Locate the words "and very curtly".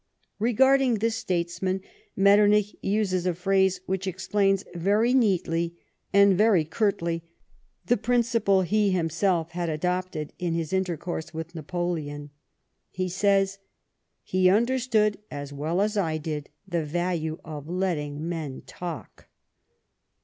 6.11-7.21